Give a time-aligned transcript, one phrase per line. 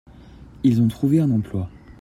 [0.63, 1.69] Ils ont trouvés un emploi.